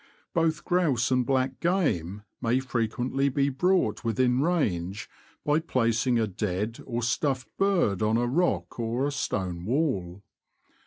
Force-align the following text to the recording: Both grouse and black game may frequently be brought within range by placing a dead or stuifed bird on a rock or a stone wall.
Both 0.33 0.65
grouse 0.65 1.11
and 1.11 1.27
black 1.27 1.59
game 1.59 2.23
may 2.41 2.59
frequently 2.59 3.29
be 3.29 3.49
brought 3.49 4.03
within 4.03 4.41
range 4.41 5.07
by 5.45 5.59
placing 5.59 6.17
a 6.17 6.25
dead 6.25 6.79
or 6.87 7.01
stuifed 7.01 7.45
bird 7.59 8.01
on 8.01 8.17
a 8.17 8.25
rock 8.25 8.79
or 8.79 9.05
a 9.05 9.11
stone 9.11 9.63
wall. 9.63 10.23